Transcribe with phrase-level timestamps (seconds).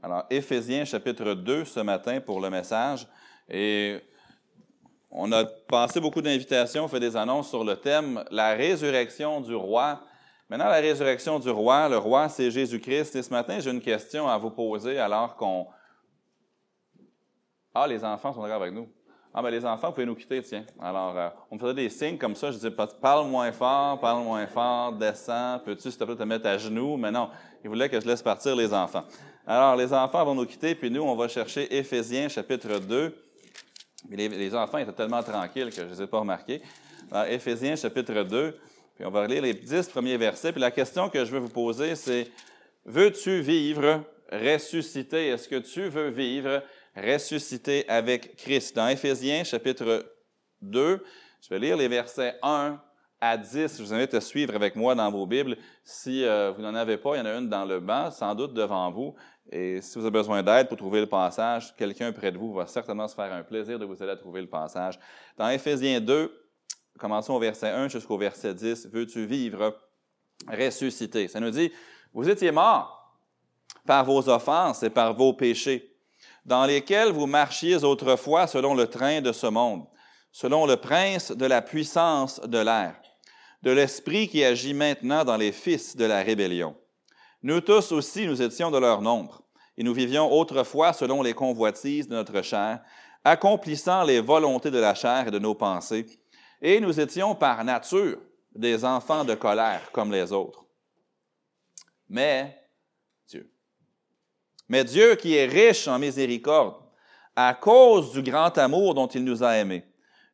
[0.00, 3.06] Alors, Éphésiens chapitre 2 ce matin pour le message.
[3.48, 4.00] Et
[5.10, 10.00] on a passé beaucoup d'invitations, fait des annonces sur le thème La résurrection du roi.
[10.48, 13.16] Maintenant, la résurrection du roi, le roi, c'est Jésus-Christ.
[13.16, 15.66] Et ce matin, j'ai une question à vous poser alors qu'on.
[17.74, 18.88] Ah, les enfants sont d'accord avec nous.
[19.34, 20.64] Ah, ben les enfants, vous pouvez nous quitter, tiens.
[20.80, 22.50] Alors, euh, on me faisait des signes comme ça.
[22.50, 25.60] Je disais, parle moins fort, parle moins fort, descends.
[25.64, 26.96] Peux-tu, s'il te plaît, te mettre à genoux?
[26.96, 27.30] Mais non,
[27.62, 29.04] il voulait que je laisse partir les enfants.
[29.50, 33.16] Alors, les enfants vont nous quitter, puis nous, on va chercher Éphésiens chapitre 2.
[34.10, 36.60] Les, les enfants étaient tellement tranquilles que je ne les ai pas remarqués.
[37.10, 38.58] Alors, Éphésiens chapitre 2,
[38.94, 40.52] puis on va lire les dix premiers versets.
[40.52, 42.30] Puis la question que je veux vous poser, c'est,
[42.84, 45.28] veux-tu vivre ressuscité?
[45.28, 46.62] Est-ce que tu veux vivre
[46.94, 48.76] ressuscité avec Christ?
[48.76, 50.12] Dans Éphésiens chapitre
[50.60, 51.02] 2,
[51.40, 52.78] je vais lire les versets 1
[53.20, 53.78] à 10.
[53.78, 55.56] Je vous invite à suivre avec moi dans vos Bibles.
[55.84, 58.34] Si euh, vous n'en avez pas, il y en a une dans le banc, sans
[58.34, 59.14] doute devant vous.
[59.50, 62.66] Et si vous avez besoin d'aide pour trouver le passage, quelqu'un près de vous va
[62.66, 64.98] certainement se faire un plaisir de vous aider à trouver le passage.
[65.36, 66.48] Dans Éphésiens 2,
[66.98, 68.88] commençons au verset 1 jusqu'au verset 10.
[68.92, 69.78] Veux-tu vivre
[70.46, 71.28] ressuscité?
[71.28, 71.72] Ça nous dit,
[72.12, 73.16] vous étiez morts
[73.86, 75.96] par vos offenses et par vos péchés,
[76.44, 79.86] dans lesquels vous marchiez autrefois selon le train de ce monde,
[80.30, 82.94] selon le prince de la puissance de l'air
[83.62, 86.76] de l'Esprit qui agit maintenant dans les fils de la rébellion.
[87.42, 89.42] Nous tous aussi, nous étions de leur nombre,
[89.76, 92.80] et nous vivions autrefois selon les convoitises de notre chair,
[93.24, 96.06] accomplissant les volontés de la chair et de nos pensées,
[96.60, 98.18] et nous étions par nature
[98.54, 100.64] des enfants de colère comme les autres.
[102.08, 102.58] Mais
[103.28, 103.52] Dieu,
[104.68, 106.82] mais Dieu qui est riche en miséricorde,
[107.36, 109.84] à cause du grand amour dont il nous a aimés,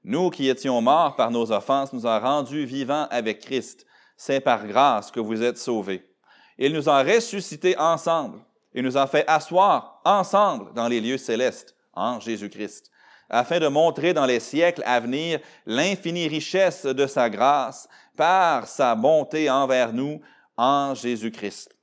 [0.04, 3.86] nous qui étions morts par nos offenses, nous a rendus vivants avec Christ.
[4.16, 6.13] C'est par grâce que vous êtes sauvés.
[6.58, 8.40] Il nous a ressuscités ensemble
[8.74, 12.90] et nous a fait asseoir ensemble dans les lieux célestes en Jésus-Christ,
[13.28, 18.94] afin de montrer dans les siècles à venir l'infinie richesse de sa grâce par sa
[18.94, 20.20] bonté envers nous
[20.56, 21.76] en Jésus-Christ.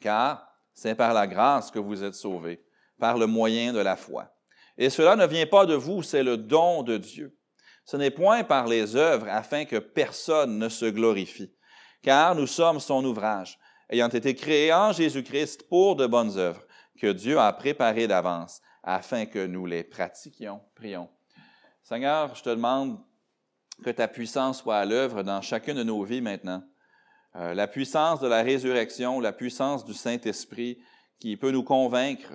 [0.00, 2.64] Car c'est par la grâce que vous êtes sauvés,
[2.98, 4.28] par le moyen de la foi.
[4.78, 7.36] Et cela ne vient pas de vous, c'est le don de Dieu.
[7.84, 11.52] Ce n'est point par les œuvres afin que personne ne se glorifie,
[12.02, 13.58] car nous sommes son ouvrage,
[13.92, 16.64] ayant été créés en Jésus-Christ pour de bonnes œuvres,
[16.98, 20.60] que Dieu a préparées d'avance, afin que nous les pratiquions.
[20.74, 21.10] Prions.
[21.82, 22.98] Seigneur, je te demande
[23.84, 26.62] que ta puissance soit à l'œuvre dans chacune de nos vies maintenant.
[27.36, 30.78] Euh, la puissance de la résurrection, la puissance du Saint-Esprit
[31.18, 32.32] qui peut nous convaincre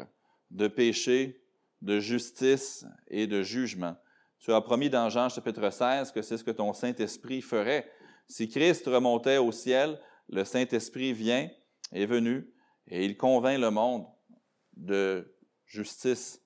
[0.52, 1.42] de péché,
[1.82, 3.96] de justice et de jugement.
[4.40, 7.90] Tu as promis dans Jean chapitre 16 que c'est ce que ton Saint-Esprit ferait.
[8.28, 10.00] Si Christ remontait au ciel,
[10.30, 11.50] le Saint-Esprit vient,
[11.92, 12.50] est venu,
[12.88, 14.06] et il convainc le monde
[14.76, 16.42] de justice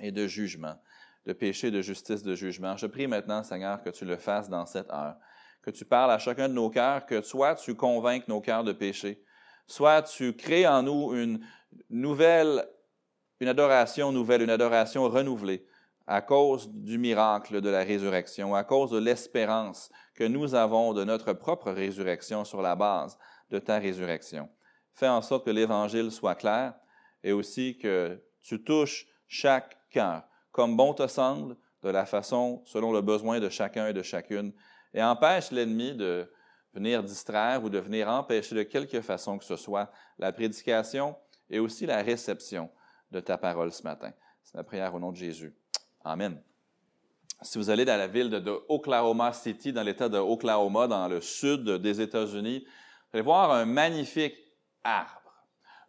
[0.00, 0.76] et de jugement,
[1.24, 2.76] de péché, de justice, de jugement.
[2.76, 5.16] Je prie maintenant, Seigneur, que tu le fasses dans cette heure,
[5.62, 8.72] que tu parles à chacun de nos cœurs, que soit tu convainques nos cœurs de
[8.72, 9.22] péché,
[9.66, 11.44] soit tu crées en nous une
[11.90, 12.66] nouvelle
[13.40, 15.66] une adoration nouvelle, une adoration renouvelée
[16.06, 21.04] à cause du miracle de la résurrection, à cause de l'espérance que nous avons de
[21.04, 23.18] notre propre résurrection sur la base
[23.50, 24.48] de ta résurrection.
[24.92, 26.74] Fais en sorte que l'Évangile soit clair
[27.22, 30.22] et aussi que tu touches chaque cœur,
[30.52, 34.52] comme bon te semble, de la façon selon le besoin de chacun et de chacune,
[34.94, 36.30] et empêche l'ennemi de
[36.72, 41.16] venir distraire ou de venir empêcher de quelque façon que ce soit la prédication
[41.50, 42.70] et aussi la réception
[43.10, 44.12] de ta parole ce matin.
[44.42, 45.54] C'est ma prière au nom de Jésus.
[46.06, 46.40] Amen.
[47.42, 51.20] Si vous allez dans la ville de, Oklahoma City, dans l'État de Oklahoma, dans le
[51.20, 54.36] sud des États-Unis, vous allez voir un magnifique
[54.84, 55.32] arbre.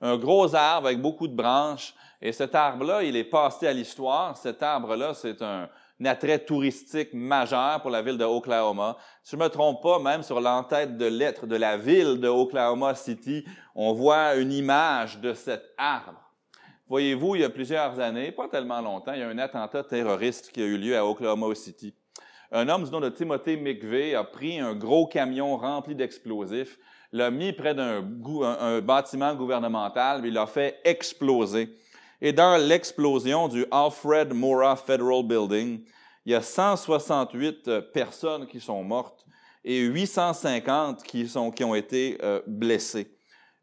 [0.02, 1.94] Un gros arbre avec beaucoup de branches.
[2.20, 4.36] Et cet arbre-là, il est passé à l'histoire.
[4.36, 5.70] Cet arbre-là, c'est un,
[6.04, 8.98] attrait touristique majeur pour la ville de Oklahoma.
[9.24, 12.28] Si je ne me trompe pas, même sur l'entête de lettres de la ville de
[12.28, 13.46] Oklahoma City,
[13.76, 16.27] on voit une image de cet arbre.
[16.90, 20.52] Voyez-vous, il y a plusieurs années, pas tellement longtemps, il y a un attentat terroriste
[20.52, 21.94] qui a eu lieu à Oklahoma City.
[22.50, 26.80] Un homme du nom de Timothy McVeigh a pris un gros camion rempli d'explosifs,
[27.12, 28.02] l'a mis près d'un
[28.80, 31.76] bâtiment gouvernemental, il l'a fait exploser.
[32.22, 35.84] Et dans l'explosion du Alfred Mora Federal Building,
[36.26, 39.26] il y a 168 personnes qui sont mortes
[39.66, 43.17] et 850 qui, sont, qui ont été euh, blessées.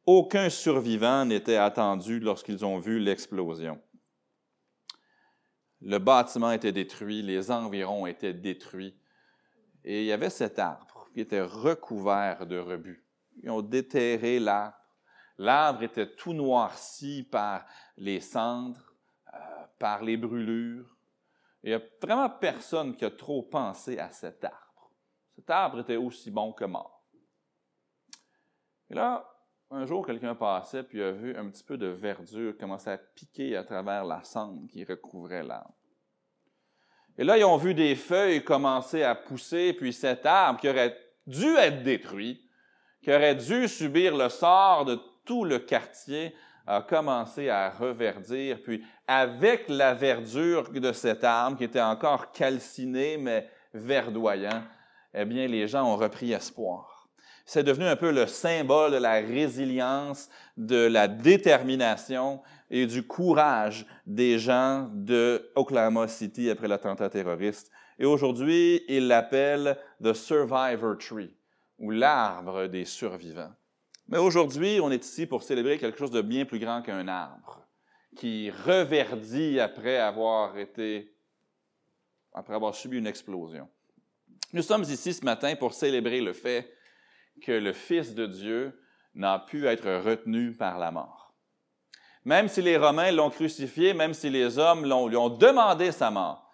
[0.06, 3.80] Aucun survivant n'était attendu lorsqu'ils ont vu l'explosion.
[5.80, 8.98] Le bâtiment était détruit, les environs étaient détruits.
[9.82, 13.06] Et il y avait cet arbre qui était recouvert de rebuts.
[13.42, 14.76] Ils ont déterré l'arbre.
[15.38, 17.64] L'arbre était tout noirci par
[17.96, 18.94] les cendres,
[19.32, 19.38] euh,
[19.78, 20.96] par les brûlures.
[21.62, 24.92] il n'y a vraiment personne qui a trop pensé à cet arbre.
[25.34, 27.04] Cet arbre était aussi bon que mort.
[28.90, 29.33] Et là,
[29.75, 33.56] un jour, quelqu'un passait puis a vu un petit peu de verdure commencer à piquer
[33.56, 35.75] à travers la cendre qui recouvrait l'arbre.
[37.19, 40.97] Et là, ils ont vu des feuilles commencer à pousser, puis cet arbre qui aurait
[41.26, 42.41] dû être détruit,
[43.03, 46.35] qui aurait dû subir le sort de tout le quartier,
[46.67, 48.62] a commencé à reverdir.
[48.62, 54.62] Puis, avec la verdure de cet arbre qui était encore calciné, mais verdoyant,
[55.12, 56.94] eh bien, les gens ont repris espoir.
[57.44, 63.87] C'est devenu un peu le symbole de la résilience, de la détermination et du courage
[64.06, 67.70] des gens de Oklahoma City après l'attentat terroriste.
[67.99, 71.37] Et aujourd'hui, ils l'appellent The Survivor Tree,
[71.79, 73.52] ou l'arbre des survivants.
[74.08, 77.67] Mais aujourd'hui, on est ici pour célébrer quelque chose de bien plus grand qu'un arbre,
[78.17, 81.14] qui reverdit après avoir été,
[82.32, 83.69] après avoir subi une explosion.
[84.52, 86.74] Nous sommes ici ce matin pour célébrer le fait
[87.42, 88.81] que le Fils de Dieu
[89.14, 91.34] n'a pu être retenu par la mort.
[92.25, 96.50] Même si les Romains l'ont crucifié, même si les hommes lui ont demandé sa mort,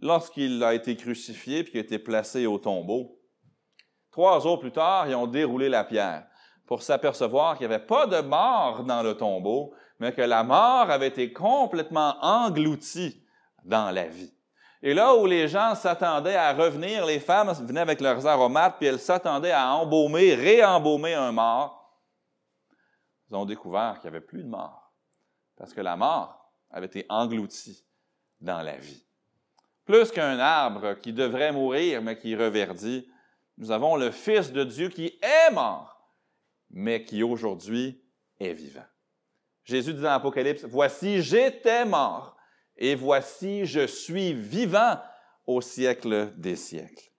[0.00, 3.18] lorsqu'il a été crucifié puis qu'il a été placé au tombeau,
[4.10, 6.26] trois jours plus tard, ils ont déroulé la pierre
[6.66, 10.90] pour s'apercevoir qu'il n'y avait pas de mort dans le tombeau, mais que la mort
[10.90, 13.24] avait été complètement engloutie
[13.64, 14.35] dans la vie.
[14.82, 18.86] Et là où les gens s'attendaient à revenir, les femmes venaient avec leurs aromates, puis
[18.86, 22.00] elles s'attendaient à embaumer, réembaumer un mort.
[23.30, 24.92] Ils ont découvert qu'il n'y avait plus de mort,
[25.56, 27.84] parce que la mort avait été engloutie
[28.40, 29.04] dans la vie.
[29.84, 33.08] Plus qu'un arbre qui devrait mourir, mais qui reverdit,
[33.56, 36.12] nous avons le Fils de Dieu qui est mort,
[36.70, 38.02] mais qui aujourd'hui
[38.38, 38.84] est vivant.
[39.64, 42.35] Jésus dit dans l'Apocalypse, Voici, j'étais mort,
[42.78, 44.98] et voici, je suis vivant
[45.46, 47.10] au siècle des siècles.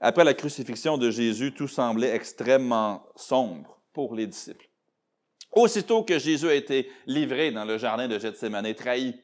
[0.00, 4.68] Après la crucifixion de Jésus, tout semblait extrêmement sombre pour les disciples.
[5.52, 9.20] Aussitôt que Jésus a été livré dans le jardin de Gethsemane, trahi,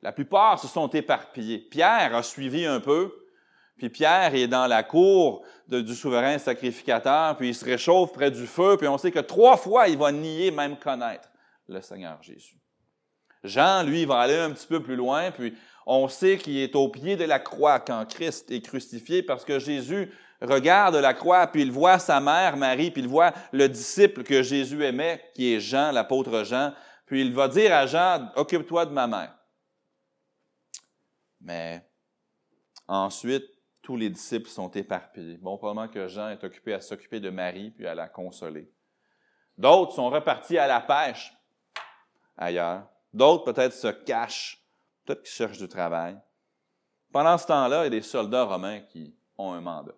[0.00, 1.58] la plupart se sont éparpillés.
[1.58, 3.12] Pierre a suivi un peu,
[3.76, 8.46] puis Pierre est dans la cour du souverain sacrificateur, puis il se réchauffe près du
[8.46, 11.28] feu, puis on sait que trois fois, il va nier même connaître
[11.68, 12.58] le Seigneur Jésus.
[13.44, 15.54] Jean, lui, va aller un petit peu plus loin, puis
[15.86, 19.58] on sait qu'il est au pied de la croix quand Christ est crucifié, parce que
[19.58, 20.10] Jésus
[20.40, 24.42] regarde la croix, puis il voit sa mère, Marie, puis il voit le disciple que
[24.42, 26.72] Jésus aimait, qui est Jean, l'apôtre Jean,
[27.06, 29.34] puis il va dire à Jean, occupe-toi de ma mère.
[31.40, 31.86] Mais
[32.88, 33.44] ensuite,
[33.82, 35.36] tous les disciples sont éparpillés.
[35.36, 38.72] Bon, probablement que Jean est occupé à s'occuper de Marie puis à la consoler.
[39.58, 41.32] D'autres sont repartis à la pêche
[42.36, 42.88] ailleurs.
[43.14, 44.62] D'autres peut-être se cachent,
[45.04, 46.18] peut-être qu'ils cherchent du travail.
[47.12, 49.94] Pendant ce temps-là, il y a des soldats romains qui ont un mandat.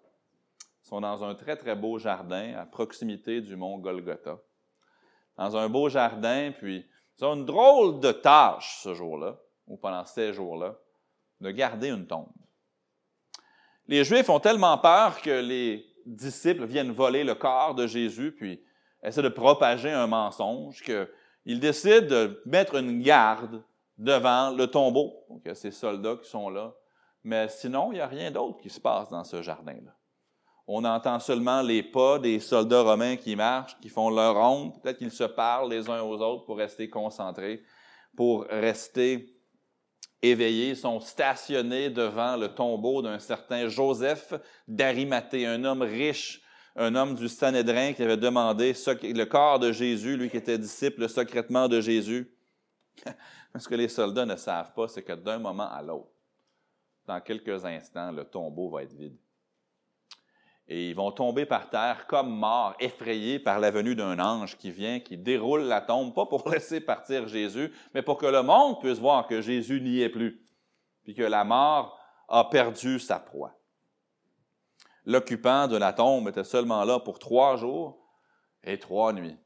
[0.84, 4.38] Ils sont dans un très, très beau jardin à proximité du mont Golgotha.
[5.36, 6.86] Dans un beau jardin, puis
[7.18, 9.36] ils ont une drôle de tâche ce jour-là,
[9.66, 10.76] ou pendant ces jours-là,
[11.40, 12.32] de garder une tombe
[13.88, 18.62] les Juifs ont tellement peur que les disciples viennent voler le corps de Jésus, puis
[19.02, 20.82] essaient de propager un mensonge,
[21.46, 23.62] qu'ils décident de mettre une garde
[23.96, 25.24] devant le tombeau.
[25.30, 26.74] Donc, il y a ces soldats qui sont là.
[27.22, 29.96] Mais sinon, il n'y a rien d'autre qui se passe dans ce jardin-là.
[30.66, 34.72] On entend seulement les pas des soldats romains qui marchent, qui font leur ronde.
[34.82, 37.62] Peut-être qu'ils se parlent les uns aux autres pour rester concentrés,
[38.16, 39.32] pour rester
[40.22, 44.34] éveillés sont stationnés devant le tombeau d'un certain Joseph
[44.66, 46.42] d'Arimathée, un homme riche,
[46.76, 51.08] un homme du Sanhédrin qui avait demandé le corps de Jésus, lui qui était disciple
[51.08, 52.30] secrètement de Jésus.
[53.58, 56.12] Ce que les soldats ne savent pas, c'est que d'un moment à l'autre,
[57.06, 59.16] dans quelques instants, le tombeau va être vide
[60.68, 64.70] et ils vont tomber par terre comme morts, effrayés par la venue d'un ange qui
[64.70, 68.80] vient, qui déroule la tombe, pas pour laisser partir Jésus, mais pour que le monde
[68.80, 70.42] puisse voir que Jésus n'y est plus,
[71.04, 73.56] puis que la mort a perdu sa proie.
[75.06, 77.96] L'occupant de la tombe était seulement là pour trois jours
[78.64, 79.38] et trois nuits.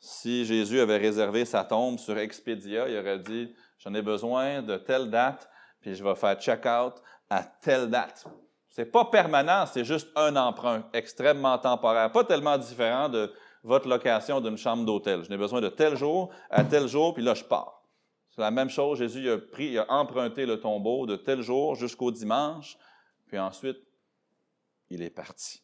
[0.00, 4.76] Si Jésus avait réservé sa tombe sur Expedia, il aurait dit, j'en ai besoin de
[4.78, 5.48] telle date,
[5.80, 6.94] puis je vais faire check-out
[7.28, 8.26] à telle date.
[8.70, 13.30] C'est pas permanent, c'est juste un emprunt extrêmement temporaire, pas tellement différent de
[13.62, 15.24] votre location d'une chambre d'hôtel.
[15.24, 17.82] Je n'ai besoin de tel jour à tel jour, puis là, je pars.
[18.30, 22.78] C'est la même chose, Jésus a emprunté le tombeau de tel jour jusqu'au dimanche,
[23.26, 23.76] puis ensuite,
[24.92, 25.62] il est parti.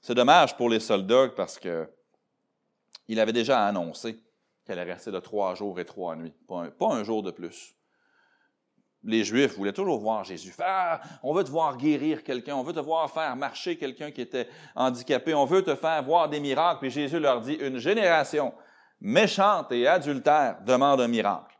[0.00, 1.88] C'est dommage pour les soldats parce que
[3.08, 4.18] il avait déjà annoncé
[4.64, 7.74] qu'elle allait rester de trois jours et trois nuits, pas un, jour de plus.
[9.04, 12.72] Les Juifs voulaient toujours voir Jésus faire, on veut te voir guérir quelqu'un, on veut
[12.72, 16.80] te voir faire marcher quelqu'un qui était handicapé, on veut te faire voir des miracles.
[16.80, 18.52] Puis Jésus leur dit, une génération
[19.00, 21.56] méchante et adultère demande un miracle.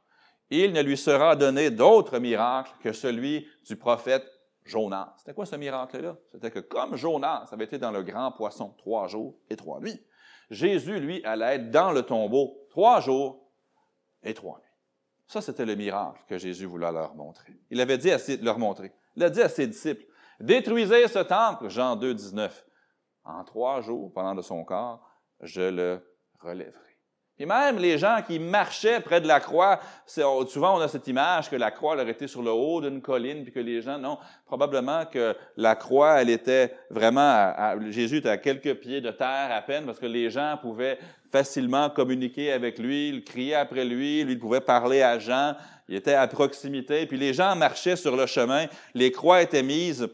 [0.51, 4.36] Il ne lui sera donné d'autre miracle que celui du prophète
[4.67, 5.15] Jonas.
[5.19, 6.17] C'était quoi ce miracle-là?
[6.31, 10.01] C'était que comme Jonas avait été dans le grand poisson trois jours et trois nuits,
[10.51, 13.51] Jésus, lui, allait être dans le tombeau trois jours
[14.23, 14.67] et trois nuits.
[15.27, 17.53] Ça, c'était le miracle que Jésus voulait leur montrer.
[17.71, 18.93] Il avait dit à leur montrer.
[19.17, 20.05] Il a dit à ses disciples,
[20.39, 22.67] détruisez ce temple, Jean 2, 19.
[23.25, 25.01] En trois jours, pendant de son corps,
[25.41, 26.86] je le relèverai.
[27.39, 31.51] Et même les gens qui marchaient près de la croix, souvent on a cette image
[31.51, 34.17] que la croix leur était sur le haut d'une colline, puis que les gens, non,
[34.47, 37.53] probablement que la croix, elle était vraiment,
[37.91, 40.99] Jésus était à quelques pieds de terre à peine, parce que les gens pouvaient
[41.31, 45.57] facilement communiquer avec lui, il criait après lui, lui pouvait parler à Jean,
[45.89, 48.65] il était à proximité, puis les gens marchaient sur le chemin,
[48.95, 50.09] les croix étaient mises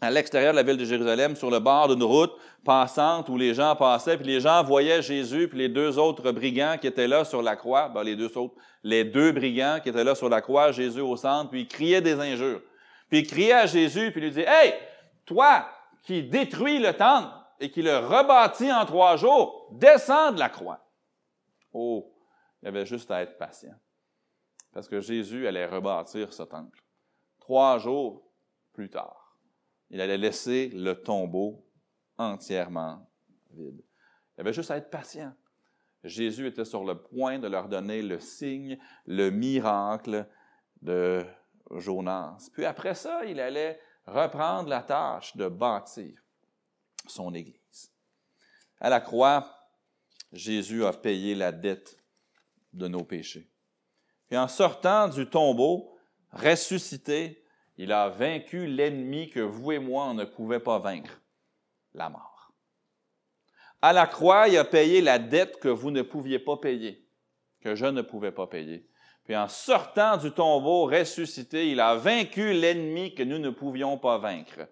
[0.00, 2.32] à l'extérieur de la ville de Jérusalem, sur le bord d'une route
[2.64, 6.76] passante où les gens passaient, puis les gens voyaient Jésus, puis les deux autres brigands
[6.78, 10.04] qui étaient là sur la croix, ben les deux autres, les deux brigands qui étaient
[10.04, 12.60] là sur la croix, Jésus au centre, puis ils criaient des injures.
[13.08, 14.74] Puis ils criaient à Jésus, puis lui disaient, Hey,
[15.24, 15.66] toi
[16.02, 20.80] qui détruis le temple et qui le rebâtis en trois jours, descends de la croix.
[21.72, 22.12] Oh,
[22.62, 23.74] il y avait juste à être patient.
[24.72, 26.82] Parce que Jésus allait rebâtir ce temple.
[27.40, 28.22] Trois jours
[28.72, 29.25] plus tard.
[29.90, 31.64] Il allait laisser le tombeau
[32.18, 33.08] entièrement
[33.50, 33.82] vide.
[34.36, 35.32] Il avait juste à être patient.
[36.04, 40.26] Jésus était sur le point de leur donner le signe, le miracle
[40.82, 41.24] de
[41.70, 42.48] Jonas.
[42.52, 46.22] Puis après ça, il allait reprendre la tâche de bâtir
[47.06, 47.92] son Église.
[48.80, 49.56] À la croix,
[50.32, 51.96] Jésus a payé la dette
[52.72, 53.50] de nos péchés.
[54.28, 55.96] Puis en sortant du tombeau,
[56.32, 57.44] ressuscité,
[57.76, 61.20] il a vaincu l'ennemi que vous et moi, ne pouvait pas vaincre,
[61.94, 62.52] la mort.
[63.82, 67.06] À la croix, il a payé la dette que vous ne pouviez pas payer,
[67.60, 68.88] que je ne pouvais pas payer.
[69.24, 74.18] Puis en sortant du tombeau ressuscité, il a vaincu l'ennemi que nous ne pouvions pas
[74.18, 74.68] vaincre,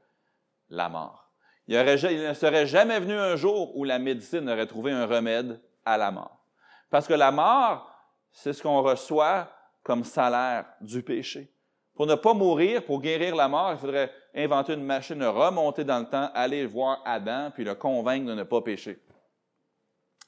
[0.70, 1.32] la mort.
[1.66, 5.61] Il, il, ne serait jamais venu un jour où la médecine aurait trouvé un remède
[5.84, 6.46] à la mort.
[6.90, 7.90] Parce que la mort,
[8.32, 9.50] c'est ce qu'on reçoit
[9.82, 11.53] comme salaire du péché.
[11.94, 16.00] Pour ne pas mourir, pour guérir la mort, il faudrait inventer une machine, remonter dans
[16.00, 18.98] le temps, aller voir Adam, puis le convaincre de ne pas pécher.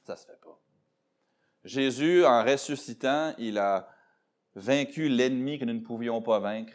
[0.04, 0.61] Ça se fait pas.
[1.64, 3.88] Jésus, en ressuscitant, il a
[4.54, 6.75] vaincu l'ennemi que nous ne pouvions pas vaincre,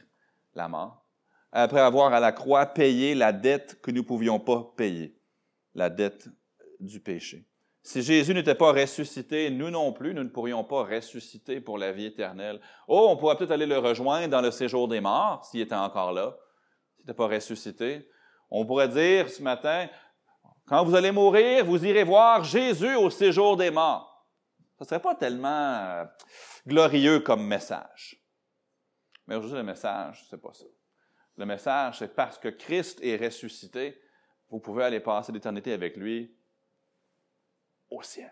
[0.54, 1.06] la mort,
[1.54, 5.18] après avoir à la croix payé la dette que nous ne pouvions pas payer,
[5.74, 6.28] la dette
[6.82, 7.48] du péché.
[7.84, 11.92] Si Jésus n'était pas ressuscité, nous non plus, nous ne pourrions pas ressusciter pour la
[11.92, 12.62] vie éternelle.
[12.88, 16.12] Oh, on pourrait peut-être aller le rejoindre dans le séjour des morts, s'il était encore
[16.12, 16.38] là,
[16.96, 18.08] s'il n'était pas ressuscité.
[18.52, 19.88] On pourrait dire ce matin,
[20.68, 24.28] quand vous allez mourir, vous irez voir Jésus au séjour des morts.
[24.78, 26.06] Ce ne serait pas tellement euh,
[26.68, 28.24] glorieux comme message.
[29.26, 30.66] Mais aujourd'hui, le message, c'est pas ça.
[31.38, 34.00] Le message, c'est parce que Christ est ressuscité,
[34.50, 36.36] vous pouvez aller passer l'éternité avec lui
[37.92, 38.32] au ciel.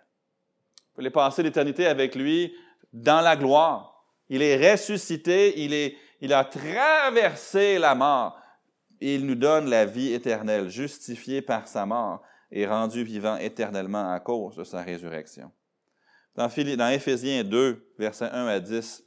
[0.88, 2.56] Vous pouvez passer l'éternité avec lui
[2.92, 4.04] dans la gloire.
[4.30, 5.60] Il est ressuscité,
[6.22, 8.40] il, a traversé la mort.
[9.00, 14.20] il nous donne la vie éternelle, justifié par sa mort et rendu vivant éternellement à
[14.20, 15.52] cause de sa résurrection.
[16.36, 19.04] Dans, dans Éphésiens 2, versets 1 à 10,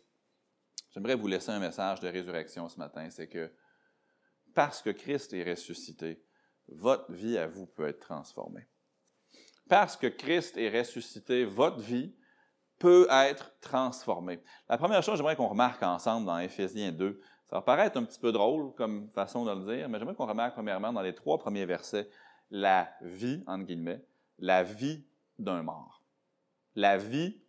[0.90, 3.08] j'aimerais vous laisser un message de résurrection ce matin.
[3.10, 3.52] C'est que
[4.54, 6.22] parce que Christ est ressuscité,
[6.68, 8.66] votre vie à vous peut être transformée
[9.72, 12.14] parce que Christ est ressuscité, votre vie
[12.78, 14.42] peut être transformée.
[14.68, 18.18] La première chose, j'aimerais qu'on remarque ensemble dans Éphésiens 2, ça va paraître un petit
[18.18, 21.38] peu drôle comme façon de le dire, mais j'aimerais qu'on remarque premièrement dans les trois
[21.38, 22.06] premiers versets
[22.50, 24.04] la vie, entre guillemets,
[24.38, 25.06] la vie
[25.38, 26.02] d'un mort.
[26.74, 27.40] La vie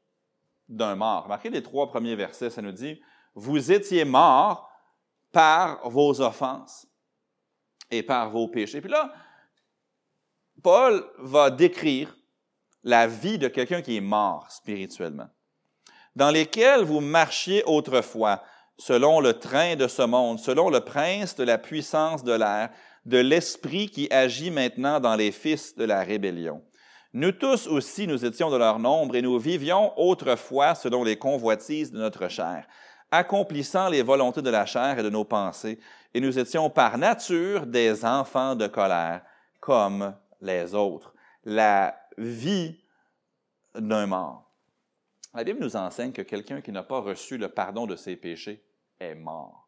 [0.70, 1.26] d'un mort.
[1.26, 3.02] Remarquez les trois premiers versets, ça nous dit,
[3.36, 4.72] vous étiez morts
[5.34, 6.88] par vos offenses
[7.92, 8.80] et par vos péchés.
[8.80, 9.14] Puis là,
[10.64, 12.16] Paul va décrire
[12.84, 15.28] la vie de quelqu'un qui est mort spirituellement,
[16.16, 18.42] dans lesquels vous marchiez autrefois,
[18.78, 22.70] selon le train de ce monde, selon le prince de la puissance de l'air,
[23.06, 26.64] de l'esprit qui agit maintenant dans les fils de la rébellion.
[27.12, 31.92] Nous tous aussi, nous étions de leur nombre et nous vivions autrefois selon les convoitises
[31.92, 32.66] de notre chair,
[33.12, 35.78] accomplissant les volontés de la chair et de nos pensées,
[36.14, 39.22] et nous étions par nature des enfants de colère,
[39.60, 41.14] comme les autres.
[41.44, 42.80] La vie
[43.76, 44.54] d'un mort.
[45.34, 48.64] La Bible nous enseigne que quelqu'un qui n'a pas reçu le pardon de ses péchés
[49.00, 49.68] est mort.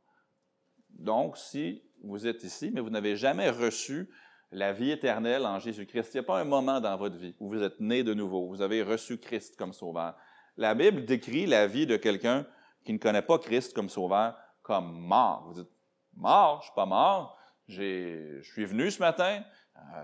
[0.91, 4.09] Donc, si vous êtes ici, mais vous n'avez jamais reçu
[4.51, 7.49] la vie éternelle en Jésus-Christ, il n'y a pas un moment dans votre vie où
[7.49, 10.15] vous êtes né de nouveau, vous avez reçu Christ comme sauveur.
[10.55, 12.45] La Bible décrit la vie de quelqu'un
[12.85, 15.45] qui ne connaît pas Christ comme sauveur comme mort.
[15.47, 15.71] Vous dites,
[16.15, 19.43] mort, je ne suis pas mort, je suis venu ce matin,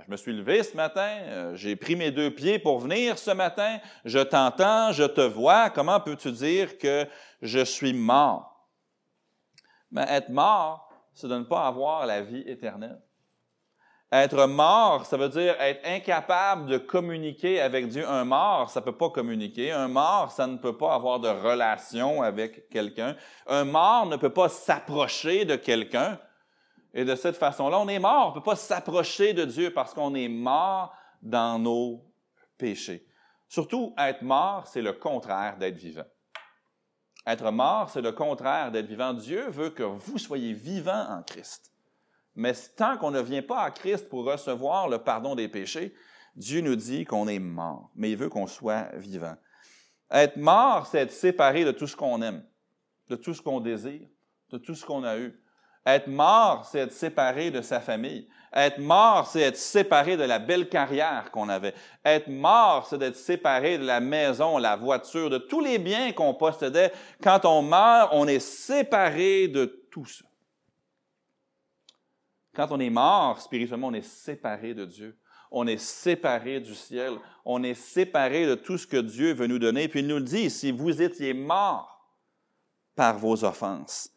[0.05, 3.31] je me suis levé ce matin, euh, j'ai pris mes deux pieds pour venir ce
[3.31, 7.07] matin, je t'entends, je te vois, comment peux-tu dire que
[7.41, 8.69] je suis mort?
[9.91, 13.01] Mais être mort, c'est de ne pas avoir la vie éternelle.
[14.13, 18.05] Être mort, ça veut dire être incapable de communiquer avec Dieu.
[18.05, 19.71] Un mort, ça ne peut pas communiquer.
[19.71, 23.15] Un mort, ça ne peut pas avoir de relation avec quelqu'un.
[23.47, 26.19] Un mort ne peut pas s'approcher de quelqu'un.
[26.93, 28.27] Et de cette façon-là, on est mort.
[28.27, 32.03] On ne peut pas s'approcher de Dieu parce qu'on est mort dans nos
[32.57, 33.05] péchés.
[33.47, 36.05] Surtout, être mort, c'est le contraire d'être vivant.
[37.25, 39.13] Être mort, c'est le contraire d'être vivant.
[39.13, 41.71] Dieu veut que vous soyez vivant en Christ.
[42.35, 45.93] Mais tant qu'on ne vient pas à Christ pour recevoir le pardon des péchés,
[46.35, 49.35] Dieu nous dit qu'on est mort, mais il veut qu'on soit vivant.
[50.09, 52.43] Être mort, c'est être séparé de tout ce qu'on aime,
[53.09, 54.07] de tout ce qu'on désire,
[54.49, 55.40] de tout ce qu'on a eu.
[55.85, 58.27] Être mort, c'est être séparé de sa famille.
[58.53, 61.73] Être mort, c'est être séparé de la belle carrière qu'on avait.
[62.05, 66.33] Être mort, c'est d'être séparé de la maison, la voiture, de tous les biens qu'on
[66.33, 66.91] possédait.
[67.23, 70.25] Quand on meurt, on est séparé de tout ça.
[72.53, 75.17] Quand on est mort, spirituellement, on est séparé de Dieu.
[75.49, 77.13] On est séparé du ciel.
[77.43, 79.87] On est séparé de tout ce que Dieu veut nous donner.
[79.87, 82.05] Puis il nous dit, si vous étiez mort
[82.95, 84.11] par vos offenses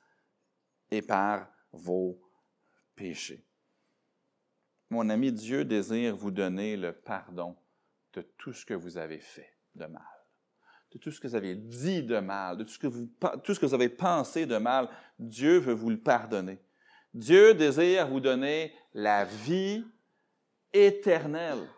[0.90, 2.20] et par vos
[2.96, 3.46] péchés.
[4.90, 7.56] Mon ami, Dieu désire vous donner le pardon
[8.12, 10.02] de tout ce que vous avez fait de mal,
[10.92, 13.10] de tout ce que vous avez dit de mal, de tout ce que vous,
[13.42, 14.88] tout ce que vous avez pensé de mal.
[15.18, 16.60] Dieu veut vous le pardonner.
[17.12, 19.84] Dieu désire vous donner la vie
[20.72, 21.68] éternelle.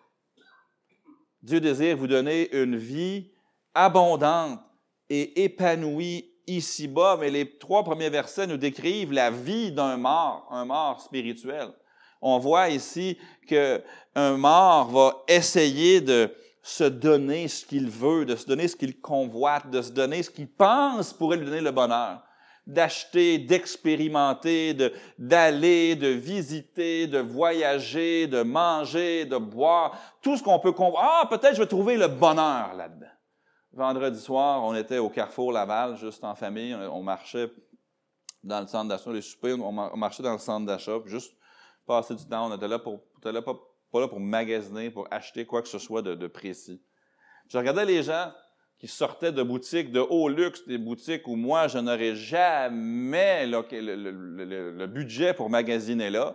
[1.43, 3.33] Dieu désire vous donner une vie
[3.75, 4.61] abondante
[5.09, 10.65] et épanouie ici-bas, mais les trois premiers versets nous décrivent la vie d'un mort, un
[10.65, 11.69] mort spirituel.
[12.23, 16.31] On voit ici qu'un mort va essayer de
[16.63, 20.31] se donner ce qu'il veut, de se donner ce qu'il convoite, de se donner ce
[20.31, 22.23] qu'il pense pourrait lui donner le bonheur
[22.67, 24.75] d'acheter, d'expérimenter,
[25.19, 31.09] d'aller, de, visiter, de voyager, de manger, de boire, tout ce qu'on peut convoiter.
[31.09, 33.07] Ah, peut-être je vais trouver le bonheur là-dedans.
[33.77, 36.75] Vendredi soir, on était au Carrefour Laval, juste en famille.
[36.75, 37.51] On marchait
[38.43, 41.37] dans le centre d'achat, les soupers, on marchait dans le centre d'achat, juste
[41.87, 42.51] passer du temps.
[42.51, 43.53] On était là pour, là pas,
[44.01, 46.83] là pour magasiner, pour acheter quoi que ce soit de, précis.
[47.51, 48.33] Je regardais les gens
[48.79, 54.71] qui sortaient de boutiques de haut luxe, des boutiques où moi, je n'aurais jamais le,
[54.71, 56.35] le, budget pour magasiner là.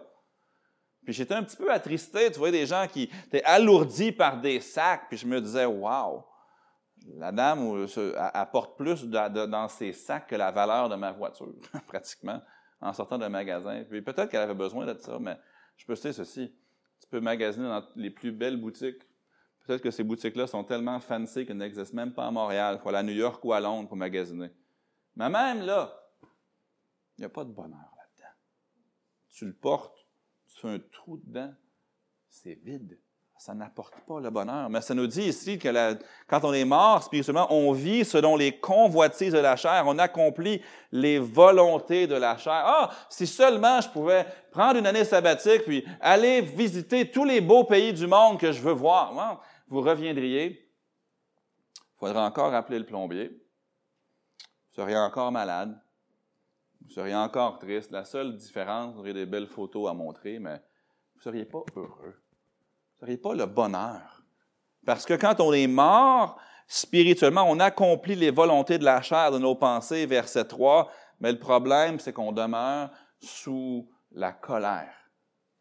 [1.06, 4.60] Puis j'étais un petit peu attristé, tu vois, des gens qui étaient alourdis par des
[4.60, 6.24] sacs, puis je me disais, wow,
[7.18, 11.54] la dame apporte plus dans ses sacs que la valeur de ma voiture,
[11.88, 12.42] pratiquement,
[12.80, 13.84] en sortant d'un magasin.
[13.84, 15.38] Peut-être qu'elle avait besoin de ça, mais
[15.78, 16.54] je peux te dire ceci.
[17.00, 19.02] Tu peux magasiner dans les plus belles boutiques.
[19.66, 22.78] Peut-être que ces boutiques-là sont tellement fancy qu'elles n'existent même pas à Montréal.
[22.80, 24.50] Il faut aller à New York ou à Londres pour magasiner.
[25.16, 25.94] Mais même là,
[27.18, 28.34] il n'y a pas de bonheur là-dedans.
[29.30, 30.08] Tu le portes,
[30.48, 31.54] tu fais un trou dedans,
[32.30, 33.00] c'est vide
[33.42, 34.70] ça n'apporte pas le bonheur.
[34.70, 38.60] Mais ça nous dit ici que quand on est mort spirituellement, on vit selon les
[38.60, 42.62] convoitises de la chair, on accomplit les volontés de la chair.
[42.64, 47.64] Ah, si seulement je pouvais prendre une année sabbatique puis aller visiter tous les beaux
[47.64, 49.42] pays du monde que je veux voir.
[49.68, 50.70] vous reviendriez,
[51.76, 55.82] il faudrait encore appeler le plombier, vous seriez encore malade,
[56.80, 57.90] vous seriez encore triste.
[57.90, 60.58] La seule différence, vous auriez des belles photos à montrer, mais
[61.14, 62.22] vous ne seriez pas heureux
[63.22, 64.24] pas le bonheur.
[64.86, 69.38] Parce que quand on est mort spirituellement, on accomplit les volontés de la chair, de
[69.38, 75.12] nos pensées, verset 3, mais le problème, c'est qu'on demeure sous la colère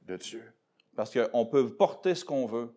[0.03, 0.55] de Dieu.
[0.97, 2.75] Parce qu'on peut porter ce qu'on veut,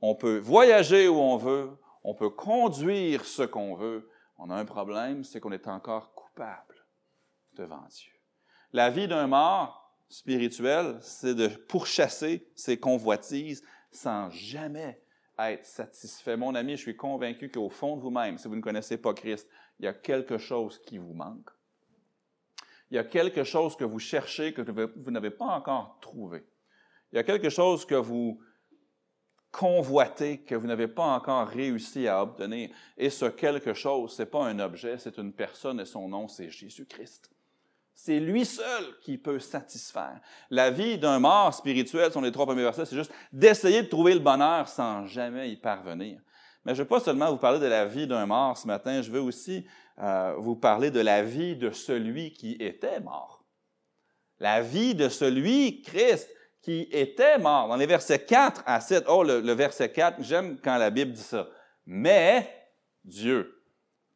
[0.00, 1.70] on peut voyager où on veut,
[2.04, 4.08] on peut conduire ce qu'on veut.
[4.38, 6.86] On a un problème, c'est qu'on est encore coupable
[7.54, 8.12] devant Dieu.
[8.72, 15.02] La vie d'un mort, spirituel, c'est de pourchasser ses convoitises sans jamais
[15.38, 16.36] être satisfait.
[16.36, 19.48] Mon ami, je suis convaincu qu'au fond de vous-même, si vous ne connaissez pas Christ,
[19.78, 21.50] il y a quelque chose qui vous manque.
[22.90, 26.44] Il y a quelque chose que vous cherchez que vous n'avez pas encore trouvé.
[27.12, 28.40] Il y a quelque chose que vous
[29.50, 32.70] convoitez, que vous n'avez pas encore réussi à obtenir.
[32.96, 36.28] Et ce quelque chose, ce n'est pas un objet, c'est une personne et son nom,
[36.28, 37.30] c'est Jésus-Christ.
[38.00, 40.20] C'est lui seul qui peut satisfaire.
[40.50, 44.14] La vie d'un mort spirituel, sont les trois premiers versets, c'est juste d'essayer de trouver
[44.14, 46.20] le bonheur sans jamais y parvenir.
[46.64, 49.02] Mais je ne veux pas seulement vous parler de la vie d'un mort ce matin,
[49.02, 49.66] je veux aussi
[49.98, 53.44] euh, vous parler de la vie de celui qui était mort.
[54.38, 56.30] La vie de celui, Christ,
[56.62, 57.66] qui était mort.
[57.66, 61.10] Dans les versets 4 à 7, oh, le, le verset 4, j'aime quand la Bible
[61.10, 61.48] dit ça.
[61.84, 62.48] Mais
[63.02, 63.60] Dieu.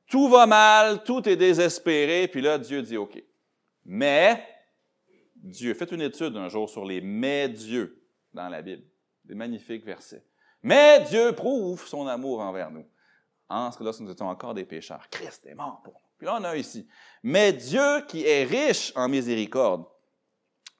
[0.08, 3.20] Tout va mal, tout est désespéré, puis là, Dieu dit OK.
[3.84, 4.46] Mais
[5.36, 5.74] Dieu.
[5.74, 8.84] Faites une étude un jour sur les mais Dieu dans la Bible.
[9.24, 10.24] Des magnifiques versets.
[10.62, 12.86] Mais Dieu prouve son amour envers nous.
[13.48, 15.08] En ce que là, nous étions encore des pécheurs.
[15.10, 16.08] Christ est mort pour nous.
[16.16, 16.86] Puis là, on a ici.
[17.22, 19.84] Mais Dieu qui est riche en miséricorde,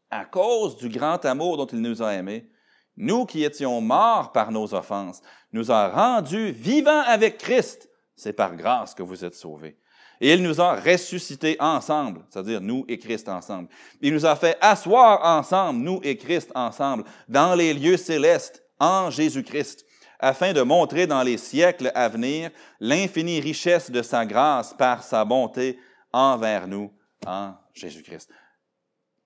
[0.09, 2.49] à cause du grand amour dont il nous a aimés,
[2.97, 7.91] nous qui étions morts par nos offenses, nous a rendus vivants avec Christ.
[8.15, 9.79] C'est par grâce que vous êtes sauvés.
[10.23, 13.69] Et il nous a ressuscités ensemble, c'est-à-dire nous et Christ ensemble.
[14.01, 19.11] Il nous a fait asseoir ensemble, nous et Christ ensemble, dans les lieux célestes, en
[19.11, 19.85] Jésus-Christ,
[20.21, 25.25] afin de montrer dans les siècles à venir l'infinie richesse de sa grâce par sa
[25.25, 25.77] bonté
[26.13, 26.93] envers nous
[27.27, 28.31] en Jésus-Christ.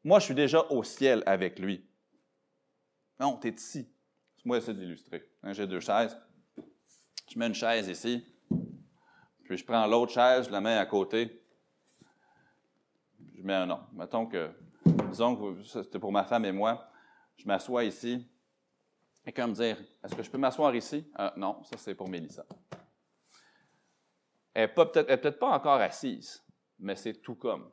[0.03, 1.85] Moi, je suis déjà au ciel avec lui.
[3.21, 3.87] Non, tu es ici.
[4.47, 5.31] Moi, j'essaie d'illustrer.
[5.43, 6.17] Hein, j'ai deux chaises.
[7.31, 8.25] Je mets une chaise ici.
[9.47, 11.43] Puis je prends l'autre chaise, je la mets à côté.
[13.37, 13.81] Je mets un nom.
[13.93, 14.51] Mettons que,
[15.09, 16.91] disons que c'était pour ma femme et moi.
[17.37, 18.29] Je m'assois ici.
[19.25, 21.09] Et comme dire, est-ce que je peux m'asseoir ici?
[21.19, 22.45] Euh, non, ça c'est pour Mélissa.
[24.55, 26.45] Elle n'est peut-être peut pas encore assise,
[26.79, 27.71] mais c'est tout comme.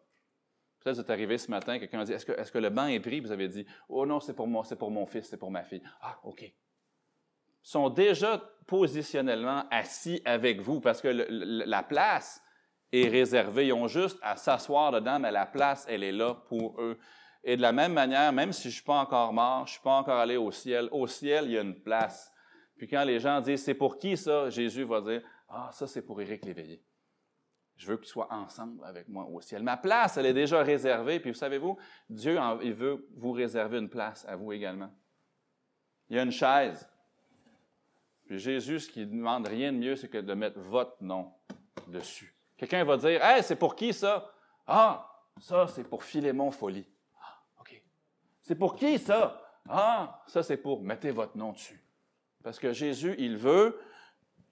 [0.79, 2.87] Peut-être que vous êtes arrivé ce matin, quelqu'un a dit, est-ce que, que, le banc
[2.87, 3.21] est pris?
[3.21, 5.63] Vous avez dit, oh non, c'est pour moi, c'est pour mon fils, c'est pour ma
[5.63, 5.81] fille.
[6.01, 6.53] Ah, OK
[7.63, 12.43] sont déjà positionnellement assis avec vous parce que la place
[12.91, 13.67] est réservée.
[13.67, 16.99] Ils ont juste à s'asseoir dedans, mais la place, elle est là pour eux.
[17.43, 19.73] Et de la même manière, même si je ne suis pas encore mort, je ne
[19.73, 22.31] suis pas encore allé au ciel, au ciel, il y a une place.
[22.77, 24.49] Puis quand les gens disent, c'est pour qui ça?
[24.49, 26.83] Jésus va dire, ah, ça c'est pour Éric Léveillé.
[27.75, 29.63] Je veux qu'il soit ensemble avec moi au ciel.
[29.63, 31.19] Ma place, elle est déjà réservée.
[31.19, 31.77] Puis vous savez-vous,
[32.09, 34.91] Dieu, il veut vous réserver une place à vous également.
[36.09, 36.87] Il y a une chaise.
[38.25, 41.31] Puis Jésus, ce qui ne demande rien de mieux, c'est que de mettre votre nom
[41.87, 42.35] dessus.
[42.57, 44.31] Quelqu'un va dire Hey, c'est pour qui ça
[44.65, 45.09] Ah,
[45.39, 46.87] ça, c'est pour Philémon Folie.
[47.19, 47.81] Ah, OK.
[48.41, 51.83] C'est pour qui ça Ah, ça, c'est pour mettez votre nom dessus.
[52.43, 53.79] Parce que Jésus, il veut,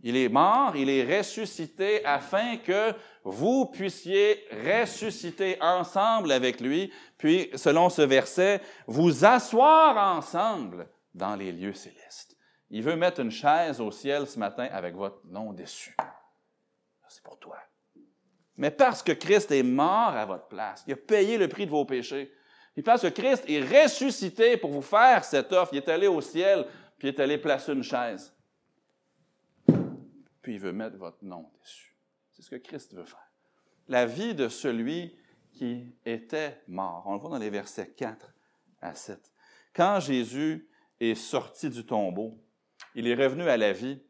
[0.03, 7.49] il est mort, il est ressuscité afin que vous puissiez ressusciter ensemble avec lui, puis,
[7.55, 12.30] selon ce verset, vous asseoir ensemble dans les lieux célestes.
[12.71, 15.95] Il veut mettre une chaise au ciel ce matin avec votre nom dessus.
[17.09, 17.57] C'est pour toi.
[18.55, 21.71] Mais parce que Christ est mort à votre place, il a payé le prix de
[21.71, 22.31] vos péchés,
[22.77, 26.21] et parce que Christ est ressuscité pour vous faire cette offre, il est allé au
[26.21, 26.65] ciel,
[26.97, 28.33] puis il est allé placer une chaise.
[30.41, 31.95] Puis il veut mettre votre nom dessus.
[32.31, 33.31] C'est ce que Christ veut faire.
[33.89, 35.17] La vie de celui
[35.51, 37.03] qui était mort.
[37.05, 38.33] On le voit dans les versets 4
[38.79, 39.19] à 7.
[39.73, 42.39] Quand Jésus est sorti du tombeau,
[42.95, 44.01] il est revenu à la vie.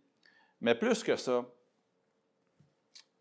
[0.59, 1.45] Mais plus que ça,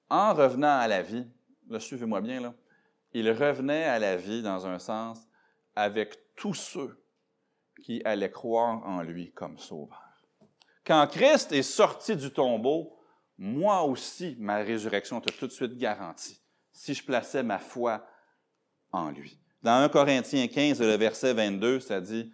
[0.08, 1.26] en revenant à la vie,
[1.68, 2.54] là, suivez-moi bien, là,
[3.12, 5.26] il revenait à la vie dans un sens
[5.74, 7.02] avec tous ceux
[7.82, 10.02] qui allaient croire en lui comme sauveur.
[10.84, 12.98] Quand Christ est sorti du tombeau,
[13.38, 16.40] moi aussi, ma résurrection était tout de suite garantie
[16.72, 18.06] si je plaçais ma foi
[18.92, 19.38] en lui.
[19.62, 22.32] Dans 1 Corinthiens 15, le verset 22, ça dit,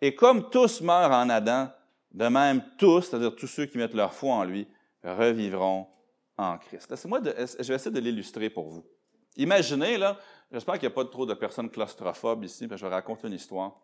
[0.00, 1.70] Et comme tous meurent en Adam,
[2.16, 4.66] de même, tous, c'est-à-dire tous ceux qui mettent leur foi en lui,
[5.04, 5.86] revivront
[6.38, 6.90] en Christ.
[6.90, 8.84] Laissez-moi je vais essayer de l'illustrer pour vous.
[9.36, 10.18] Imaginez, là,
[10.50, 13.34] j'espère qu'il n'y a pas trop de personnes claustrophobes ici, parce je vais raconter une
[13.34, 13.82] histoire.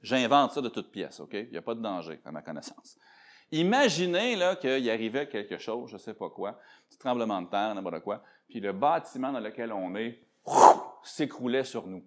[0.00, 1.34] J'invente ça de toutes pièces, OK?
[1.34, 2.96] Il n'y a pas de danger, à ma connaissance.
[3.50, 7.74] Imaginez là, qu'il arrivait quelque chose, je ne sais pas quoi, petit tremblement de terre,
[7.74, 10.22] n'importe quoi, puis le bâtiment dans lequel on est
[11.02, 12.04] s'écroulait sur nous.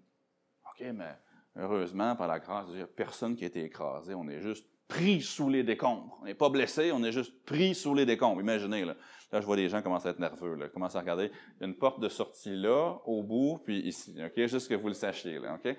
[0.69, 1.17] OK, mais
[1.57, 4.13] heureusement, par la grâce, n'y a personne qui a été écrasé.
[4.13, 6.17] On est juste pris sous les décombres.
[6.21, 8.41] On n'est pas blessé, on est juste pris sous les décombres.
[8.41, 8.95] Imaginez, là.
[9.31, 10.67] Là, je vois des gens commencer à être nerveux, là.
[10.67, 11.31] Commencent à regarder.
[11.55, 14.13] Il y a une porte de sortie là, au bout, puis ici.
[14.21, 14.45] OK?
[14.47, 15.55] Juste que vous le sachiez, là.
[15.55, 15.73] OK?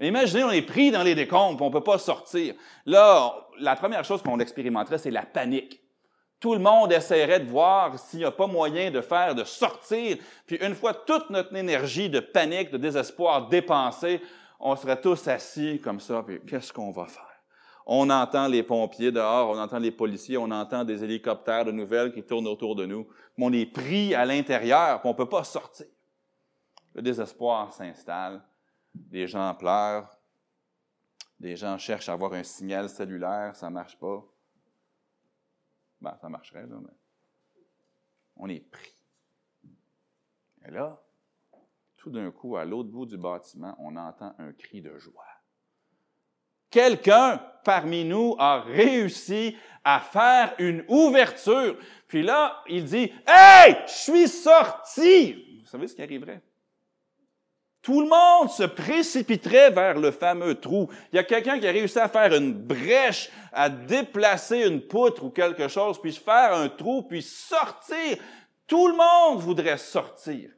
[0.00, 2.54] imaginez, on est pris dans les décombres, on ne peut pas sortir.
[2.86, 5.82] Là, la première chose qu'on expérimenterait, c'est la panique.
[6.40, 10.16] Tout le monde essaierait de voir s'il n'y a pas moyen de faire, de sortir.
[10.46, 14.22] Puis une fois toute notre énergie de panique, de désespoir dépensée,
[14.58, 17.33] on serait tous assis comme ça, puis qu'est-ce qu'on va faire?
[17.86, 22.12] On entend les pompiers dehors, on entend les policiers, on entend des hélicoptères de nouvelles
[22.12, 23.06] qui tournent autour de nous.
[23.36, 25.86] Mais on est pris à l'intérieur, on ne peut pas sortir.
[26.94, 28.42] Le désespoir s'installe.
[28.94, 30.08] Des gens pleurent.
[31.38, 34.24] Des gens cherchent à avoir un signal cellulaire, ça ne marche pas.
[36.00, 36.94] Ben, ça marcherait, là, mais
[38.36, 38.94] on est pris.
[40.66, 41.02] Et là,
[41.96, 45.33] tout d'un coup, à l'autre bout du bâtiment, on entend un cri de joie.
[46.74, 51.76] Quelqu'un parmi nous a réussi à faire une ouverture.
[52.08, 55.60] Puis là, il dit, Hey, je suis sorti.
[55.62, 56.42] Vous savez ce qui arriverait?
[57.80, 60.90] Tout le monde se précipiterait vers le fameux trou.
[61.12, 65.22] Il y a quelqu'un qui a réussi à faire une brèche, à déplacer une poutre
[65.22, 68.18] ou quelque chose, puis faire un trou, puis sortir.
[68.66, 70.50] Tout le monde voudrait sortir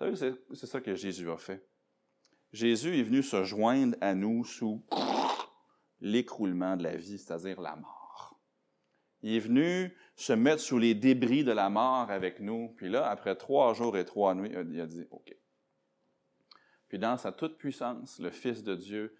[0.00, 1.62] vous savez, c'est ça que Jésus a fait.
[2.52, 4.84] Jésus est venu se joindre à nous sous
[6.00, 8.40] l'écroulement de la vie, c'est-à-dire la mort.
[9.22, 12.68] Il est venu se mettre sous les débris de la mort avec nous.
[12.76, 15.36] Puis là, après trois jours et trois nuits, il a dit, OK.
[16.88, 19.16] Puis dans sa toute-puissance, le Fils de Dieu,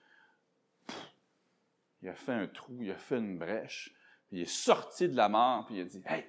[2.02, 3.94] il a fait un trou, il a fait une brèche,
[4.28, 6.24] puis il est sorti de la mort, puis il a dit, Hey,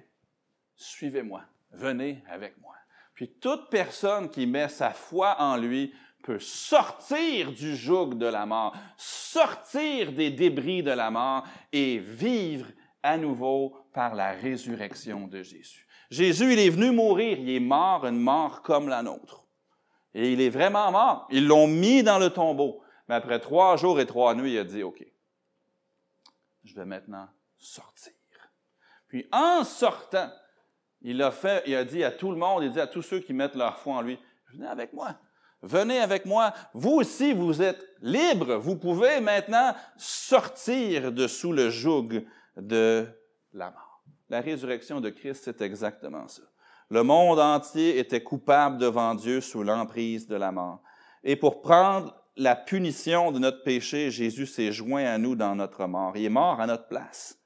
[0.76, 2.76] suivez-moi, venez avec moi.
[3.14, 5.94] Puis toute personne qui met sa foi en lui
[6.40, 12.68] sortir du joug de la mort, sortir des débris de la mort et vivre
[13.04, 15.88] à nouveau par la résurrection de Jésus.
[16.10, 19.46] Jésus, il est venu mourir, il est mort une mort comme la nôtre.
[20.14, 21.28] Et il est vraiment mort.
[21.32, 22.82] Ils l'ont mis dans le tombeau.
[23.08, 25.06] Mais après trois jours et trois nuits, il a dit, OK,
[26.64, 28.14] je vais maintenant sortir.
[29.08, 30.32] Puis en sortant,
[31.02, 33.20] il a fait, il a dit à tout le monde, il dit à tous ceux
[33.20, 34.20] qui mettent leur foi en lui,
[34.52, 35.16] venez avec moi.
[35.62, 36.54] Venez avec moi.
[36.74, 38.56] Vous aussi, vous êtes libres.
[38.56, 42.24] Vous pouvez maintenant sortir de sous le joug
[42.56, 43.08] de
[43.54, 44.04] la mort.
[44.30, 46.44] La résurrection de Christ, c'est exactement ça.
[46.90, 50.82] Le monde entier était coupable devant Dieu sous l'emprise de la mort.
[51.24, 55.86] Et pour prendre la punition de notre péché, Jésus s'est joint à nous dans notre
[55.88, 56.16] mort.
[56.16, 57.40] Il est mort à notre place.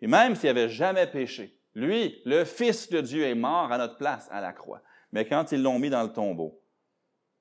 [0.00, 3.96] Et même s'il n'avait jamais péché, lui, le Fils de Dieu, est mort à notre
[3.96, 4.82] place à la croix.
[5.12, 6.57] Mais quand ils l'ont mis dans le tombeau,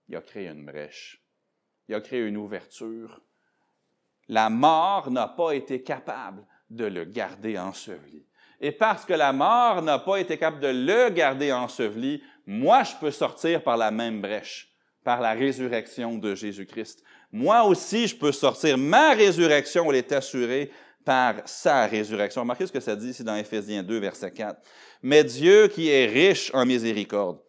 [0.08, 1.22] il a créé une brèche.
[1.88, 3.22] Il a créé une ouverture.
[4.28, 8.26] La mort n'a pas été capable de le garder enseveli.
[8.60, 12.96] Et parce que la mort n'a pas été capable de le garder enseveli, moi, je
[13.00, 17.04] peux sortir par la même brèche, par la résurrection de Jésus-Christ.
[17.32, 18.78] Moi aussi, je peux sortir.
[18.78, 20.72] Ma résurrection, elle est assurée
[21.06, 22.42] par sa résurrection.
[22.42, 24.60] Remarquez ce que ça dit ici dans Éphésiens 2, verset 4.
[25.02, 27.40] Mais Dieu qui est riche en miséricorde,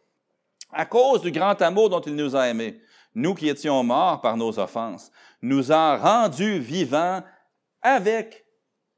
[0.71, 2.81] à cause du grand amour dont il nous a aimés,
[3.15, 5.11] nous qui étions morts par nos offenses,
[5.43, 7.23] nous a rendus vivants
[7.83, 8.47] avec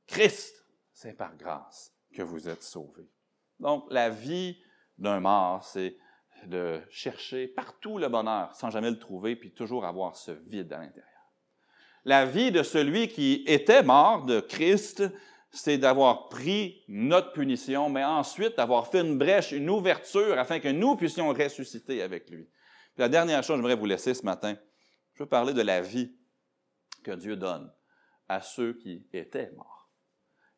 [0.07, 0.55] Christ.
[0.93, 3.11] C'est par grâce que vous êtes sauvés.
[3.59, 4.59] Donc, la vie
[4.99, 5.97] d'un mort, c'est
[6.47, 10.79] de chercher partout le bonheur sans jamais le trouver, puis toujours avoir ce vide à
[10.79, 11.07] l'intérieur.
[12.05, 15.05] La vie de celui qui était mort, de Christ,
[15.53, 20.69] c'est d'avoir pris notre punition, mais ensuite d'avoir fait une brèche, une ouverture, afin que
[20.69, 22.49] nous puissions ressusciter avec lui.
[22.97, 24.57] la dernière chose que j'aimerais vous laisser ce matin,
[25.15, 26.15] je veux parler de la vie
[27.03, 27.73] que Dieu donne
[28.29, 29.91] à ceux qui étaient morts.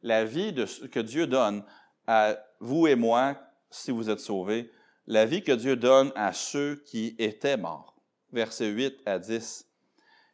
[0.02, 0.54] La vie
[0.90, 1.64] que Dieu donne
[2.06, 3.36] à vous et moi,
[3.70, 4.70] si vous êtes sauvés,
[5.06, 7.96] la vie que Dieu donne à ceux qui étaient morts.
[8.32, 9.68] Versets 8 à 10.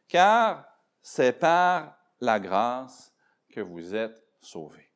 [0.07, 0.65] Car
[1.01, 3.13] c'est par la grâce
[3.49, 4.91] que vous êtes sauvés,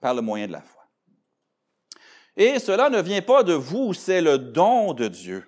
[0.00, 0.82] par le moyen de la foi.
[2.36, 5.44] Et cela ne vient pas de vous, c'est le don de Dieu.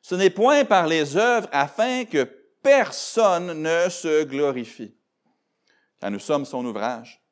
[0.00, 2.24] Ce n'est point par les œuvres afin que
[2.62, 4.96] personne ne se glorifie.
[6.00, 7.22] Car nous sommes son ouvrage,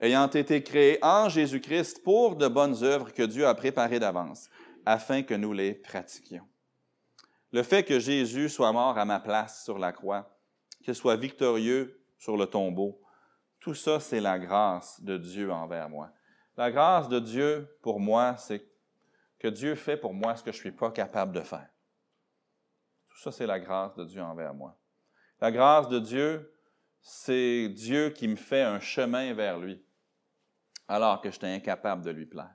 [0.00, 4.48] ayant été créés en Jésus-Christ pour de bonnes œuvres que Dieu a préparées d'avance,
[4.86, 6.46] afin que nous les pratiquions.
[7.52, 10.36] Le fait que Jésus soit mort à ma place sur la croix,
[10.84, 13.00] qu'il soit victorieux sur le tombeau.
[13.60, 16.10] Tout ça, c'est la grâce de Dieu envers moi.
[16.56, 18.66] La grâce de Dieu pour moi, c'est
[19.38, 21.68] que Dieu fait pour moi ce que je ne suis pas capable de faire.
[23.06, 24.78] Tout ça, c'est la grâce de Dieu envers moi.
[25.40, 26.54] La grâce de Dieu,
[27.02, 29.82] c'est Dieu qui me fait un chemin vers lui,
[30.88, 32.54] alors que j'étais incapable de lui plaire.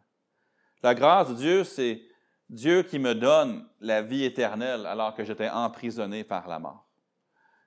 [0.84, 2.04] La grâce de Dieu, c'est
[2.50, 6.88] Dieu qui me donne la vie éternelle, alors que j'étais emprisonné par la mort.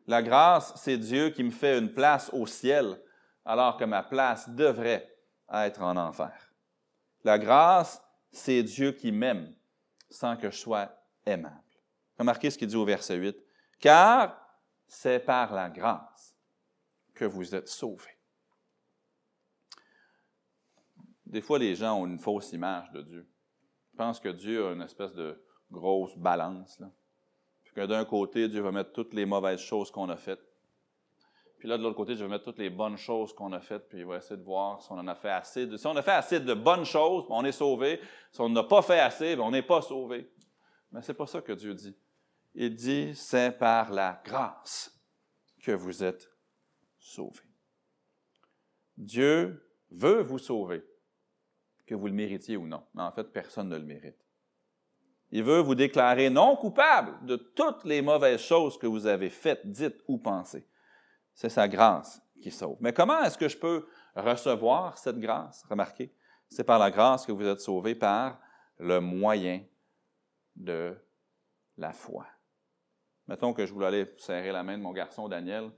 [0.07, 3.01] La grâce, c'est Dieu qui me fait une place au ciel,
[3.49, 5.11] alors que ma place devrait
[5.51, 6.53] être en enfer.
[7.25, 9.57] La grâce, c'est Dieu qui m'aime
[10.11, 10.91] sans que je sois
[11.25, 11.57] aimable.
[12.19, 13.43] Remarquez ce qu'il dit au verset 8.
[13.81, 14.39] Car
[14.87, 16.37] c'est par la grâce
[17.15, 18.19] que vous êtes sauvés.
[21.25, 23.27] Des fois, les gens ont une fausse image de Dieu.
[23.95, 26.83] Ils pensent que Dieu a une espèce de grosse balance.
[27.65, 30.48] Puis que d'un côté, Dieu va mettre toutes les mauvaises choses qu'on a faites.
[31.59, 33.88] Puis là, de l'autre côté, Dieu va mettre toutes les bonnes choses qu'on a faites,
[33.88, 35.68] puis il va essayer de voir si on en a fait assez.
[35.77, 38.01] Si on a fait assez de bonnes choses, on est sauvé.
[38.31, 40.31] Si on n'a pas fait assez, on n'est pas sauvé.
[40.92, 41.97] Mais c'est pas ça que Dieu dit.
[42.55, 44.97] Il dit, c'est par la grâce
[45.61, 46.31] que vous êtes
[46.99, 47.42] sauvés.
[48.97, 50.85] Dieu veut vous sauver,
[51.87, 52.85] que vous le méritiez ou non.
[52.94, 54.25] Mais en fait, personne ne le mérite.
[55.31, 59.66] Il veut vous déclarer non coupable de toutes les mauvaises choses que vous avez faites,
[59.66, 60.66] dites ou pensées.
[61.38, 62.79] C'est sa grâce qui sauve.
[62.81, 65.64] Mais comment est-ce que je peux recevoir cette grâce?
[65.70, 66.12] Remarquez,
[66.48, 68.40] c'est par la grâce que vous êtes sauvés par
[68.81, 69.62] le moyen
[70.57, 70.96] de
[71.77, 72.27] la foi.
[73.29, 75.70] Mettons que je voulais aller serrer la main de mon garçon Daniel,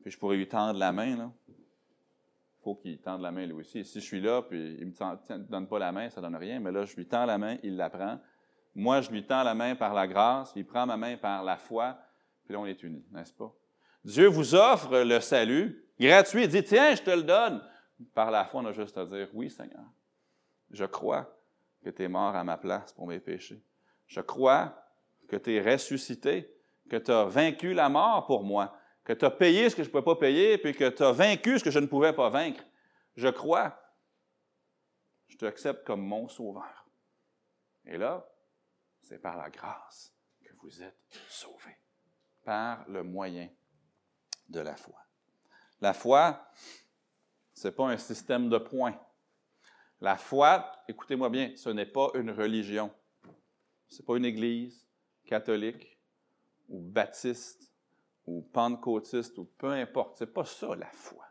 [0.00, 1.32] puis je pourrais lui tendre la main.
[1.48, 3.84] Il faut qu'il tende la main lui aussi.
[3.84, 6.36] si je suis là, puis il ne me donne pas la main, ça ne donne
[6.36, 8.20] rien, mais là, je lui tends la main, il la prend.
[8.76, 11.56] Moi, je lui tends la main par la grâce, il prend ma main par la
[11.56, 11.98] foi,
[12.44, 13.52] puis là, on est unis, n'est-ce pas?
[14.04, 16.44] Dieu vous offre le salut gratuit.
[16.44, 17.62] Il dit, tiens, je te le donne.
[18.14, 19.84] Par la foi, on a juste à dire, oui, Seigneur,
[20.70, 21.36] je crois
[21.82, 23.62] que tu es mort à ma place pour mes péchés.
[24.06, 24.74] Je crois
[25.28, 26.52] que tu es ressuscité,
[26.88, 29.88] que tu as vaincu la mort pour moi, que tu as payé ce que je
[29.88, 32.30] ne pouvais pas payer, puis que tu as vaincu ce que je ne pouvais pas
[32.30, 32.64] vaincre.
[33.16, 33.78] Je crois.
[35.28, 36.86] Je t'accepte comme mon sauveur.
[37.84, 38.26] Et là,
[39.02, 41.78] c'est par la grâce que vous êtes sauvés,
[42.44, 43.48] par le moyen
[44.50, 44.96] de la foi.
[45.80, 46.50] La foi,
[47.54, 48.98] ce n'est pas un système de points.
[50.00, 52.90] La foi, écoutez-moi bien, ce n'est pas une religion.
[53.88, 54.86] Ce n'est pas une église
[55.24, 55.98] catholique
[56.68, 57.70] ou baptiste
[58.26, 60.18] ou pentecôtiste ou peu importe.
[60.18, 61.24] Ce n'est pas ça la foi.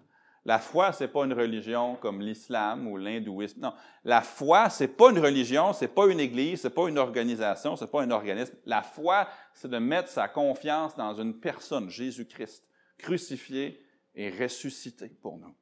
[0.45, 3.59] La foi, ce n'est pas une religion comme l'islam ou l'hindouisme.
[3.59, 3.73] Non.
[4.03, 6.87] La foi, ce n'est pas une religion, ce n'est pas une église, ce n'est pas
[6.87, 8.55] une organisation, ce n'est pas un organisme.
[8.65, 12.63] La foi, c'est de mettre sa confiance dans une personne, Jésus-Christ,
[12.99, 13.83] crucifié
[14.13, 15.55] et ressuscité pour nous.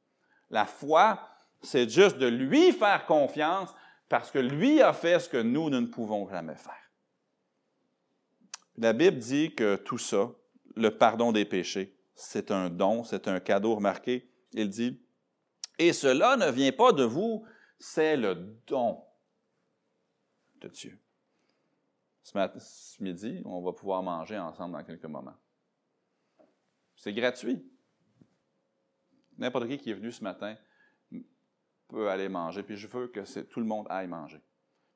[0.50, 1.20] La foi,
[1.62, 3.74] c'est juste de lui faire confiance
[4.08, 6.74] parce que lui a fait ce que nous, ne pouvons jamais faire.
[8.76, 10.30] La Bible dit que tout ça,
[10.76, 15.00] le pardon des péchés, c'est un don, c'est un cadeau remarqué il dit,
[15.78, 17.44] et cela ne vient pas de vous,
[17.78, 18.34] c'est le
[18.66, 19.02] don
[20.60, 20.98] de Dieu.
[22.22, 25.36] Ce, midi, on va pouvoir manger ensemble dans quelques moments.
[26.98, 27.64] C'est gratuit.
[29.38, 30.56] N'importe qui qui est venu ce matin
[31.86, 34.42] peut aller manger, puis je veux que tout le monde aille manger.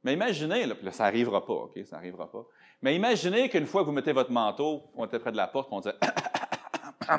[0.02, 1.78] Mais imaginez, là, ça n'arrivera pas, OK?
[1.86, 2.44] Ça n'arrivera pas.
[2.82, 5.68] Mais imaginez qu'une fois que vous mettez votre manteau, on était près de la porte,
[5.70, 5.94] on disait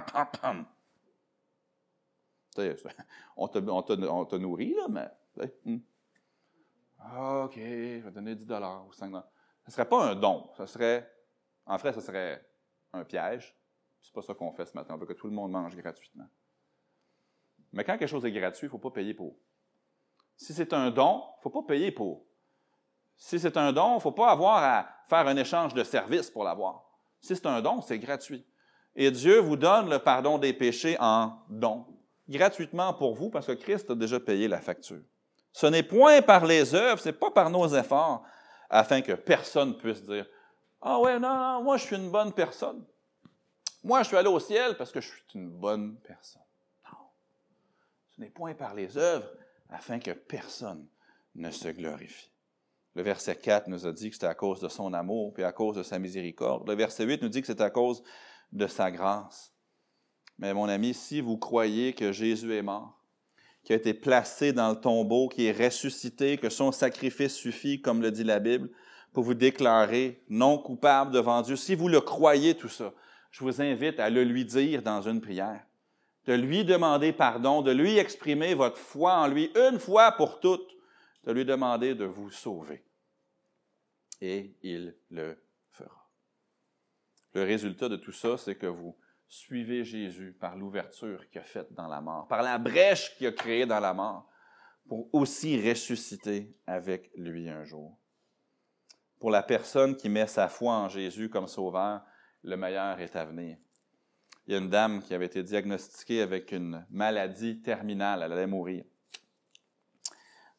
[3.37, 5.09] on te, on, te, nourrit, là, mais.
[5.63, 5.79] Hmm.
[6.99, 9.15] Ah, OK, je vais donner 10 ou 5 Ce
[9.67, 10.49] ne serait pas un don.
[10.57, 11.09] Ce serait.
[11.65, 12.45] En fait, ce serait
[12.91, 13.55] un piège.
[14.03, 14.93] C'est pas ça qu'on fait ce matin.
[14.93, 16.27] On veut que tout le monde mange gratuitement.
[17.71, 19.35] Mais quand quelque chose est gratuit, il ne faut pas payer pour.
[20.37, 22.25] Si c'est un don, il ne faut pas payer pour.
[23.15, 26.29] Si c'est un don, il ne faut pas avoir à faire un échange de services
[26.29, 26.83] pour l'avoir.
[27.19, 28.45] Si c'est un don, c'est gratuit.
[28.95, 31.85] Et Dieu vous donne le pardon des péchés en don
[32.29, 35.01] gratuitement pour vous parce que Christ a déjà payé la facture.
[35.51, 38.23] Ce n'est point par les œuvres, ce n'est pas par nos efforts,
[38.69, 40.25] afin que personne puisse dire
[40.81, 42.83] Ah ouais, non, non, moi je suis une bonne personne.
[43.83, 46.41] Moi je suis allé au ciel parce que je suis une bonne personne.
[46.91, 46.97] Non.
[48.15, 49.29] Ce n'est point par les œuvres,
[49.69, 50.87] afin que personne
[51.35, 52.31] ne se glorifie.
[52.95, 55.51] Le verset 4 nous a dit que c'était à cause de son amour, puis à
[55.51, 56.67] cause de sa miséricorde.
[56.67, 58.03] Le verset 8 nous dit que c'est à cause
[58.51, 59.51] de sa grâce.
[60.37, 63.03] Mais mon ami, si vous croyez que Jésus est mort,
[63.63, 68.01] qu'il a été placé dans le tombeau, qu'il est ressuscité, que son sacrifice suffit, comme
[68.01, 68.69] le dit la Bible,
[69.11, 72.93] pour vous déclarer non coupable devant Dieu, si vous le croyez tout ça,
[73.33, 75.65] je vous invite à le lui dire dans une prière,
[76.25, 80.71] de lui demander pardon, de lui exprimer votre foi en lui une fois pour toutes,
[81.25, 82.85] de lui demander de vous sauver.
[84.21, 86.09] Et il le fera.
[87.33, 88.95] Le résultat de tout ça, c'est que vous
[89.27, 93.31] Suivez Jésus par l'ouverture qu'il a faite dans la mort, par la brèche qu'il a
[93.31, 94.29] créée dans la mort,
[94.87, 97.97] pour aussi ressusciter avec lui un jour.
[99.19, 102.03] Pour la personne qui met sa foi en Jésus comme sauveur,
[102.43, 103.57] le meilleur est à venir.
[104.45, 108.47] Il y a une dame qui avait été diagnostiquée avec une maladie terminale, elle allait
[108.47, 108.83] mourir.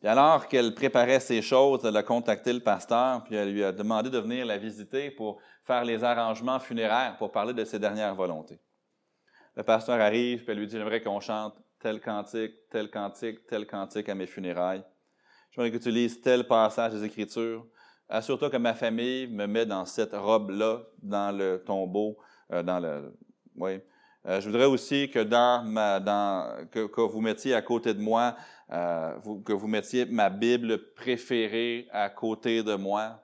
[0.02, 3.72] Et alors qu'elle préparait ses choses, elle a contacté le pasteur, puis elle lui a
[3.72, 8.14] demandé de venir la visiter pour faire les arrangements funéraires, pour parler de ses dernières
[8.14, 8.60] volontés.
[9.56, 13.66] Le pasteur arrive, puis elle lui dit, j'aimerais qu'on chante tel cantique, tel cantique, tel
[13.66, 14.84] cantique à mes funérailles.
[15.50, 17.66] J'aimerais que tu lises tel passage des Écritures.
[18.14, 22.16] Assure-toi que ma famille me met dans cette robe-là, dans le tombeau,
[22.52, 23.12] euh, dans le...
[23.56, 23.80] Oui.
[24.26, 25.98] Euh, je voudrais aussi que dans ma,
[26.70, 28.36] que, que vous mettiez à côté de moi,
[28.70, 33.20] euh, que vous mettiez ma Bible préférée à côté de moi.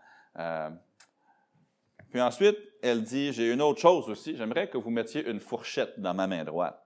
[2.11, 6.01] Puis ensuite, elle dit, j'ai une autre chose aussi, j'aimerais que vous mettiez une fourchette
[6.01, 6.85] dans ma main droite.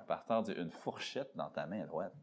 [0.00, 2.14] Le pasteur dit, une fourchette dans ta main droite.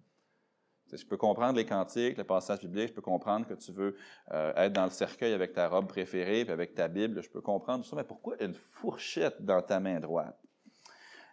[0.96, 3.96] Je peux comprendre les cantiques, le passage biblique, je peux comprendre que tu veux
[4.32, 7.42] euh, être dans le cercueil avec ta robe préférée, puis avec ta Bible, je peux
[7.42, 10.40] comprendre tout ça, mais pourquoi une fourchette dans ta main droite?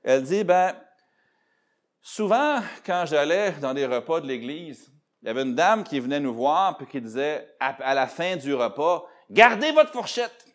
[0.03, 0.75] Elle dit, ben,
[2.01, 4.91] souvent, quand j'allais dans des repas de l'Église,
[5.23, 8.37] il y avait une dame qui venait nous voir, puis qui disait, à la fin
[8.37, 10.47] du repas, gardez votre fourchette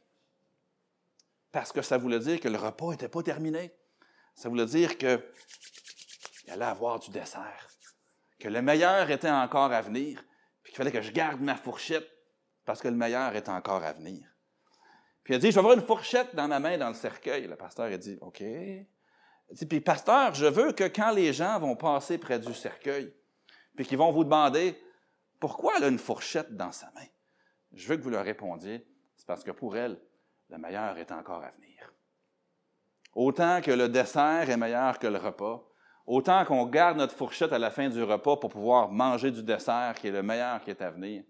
[1.56, 3.74] parce que ça voulait dire que le repas n'était pas terminé.
[4.36, 5.22] Ça voulait dire qu'il
[6.50, 7.70] allait avoir du dessert,
[8.46, 10.24] que le meilleur était encore à venir,
[10.62, 12.08] puis qu'il fallait que je garde ma fourchette
[12.64, 14.22] parce que le meilleur est encore à venir.
[15.24, 17.48] Puis il a dit, je vais avoir une fourchette dans ma main dans le cercueil.
[17.48, 18.42] Le pasteur a dit, OK.
[18.42, 18.86] Il
[19.50, 23.12] dit, puis pasteur, je veux que quand les gens vont passer près du cercueil,
[23.76, 24.80] puis qu'ils vont vous demander,
[25.40, 27.08] pourquoi elle a une fourchette dans sa main?
[27.74, 28.86] Je veux que vous leur répondiez,
[29.16, 30.00] c'est parce que pour elle,
[30.52, 31.92] le meilleur est encore à venir.
[33.16, 35.68] Autant que le dessert est meilleur que le repas,
[36.06, 39.96] autant qu'on garde notre fourchette à la fin du repas pour pouvoir manger du dessert
[39.96, 41.24] qui est le meilleur qui est à venir.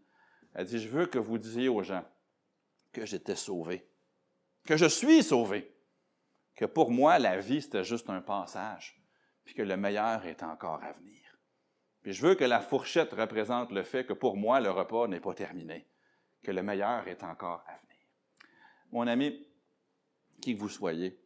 [0.53, 2.05] Elle dit, je veux que vous disiez aux gens
[2.91, 3.87] que j'étais sauvé,
[4.65, 5.75] que je suis sauvé,
[6.55, 9.01] que pour moi, la vie, c'était juste un passage,
[9.43, 11.21] puis que le meilleur est encore à venir.
[12.01, 15.19] Puis je veux que la fourchette représente le fait que pour moi, le repas n'est
[15.19, 15.87] pas terminé,
[16.43, 18.05] que le meilleur est encore à venir.
[18.91, 19.45] Mon ami,
[20.41, 21.19] qui que vous soyez,